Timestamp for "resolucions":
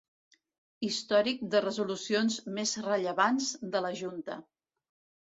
1.65-2.37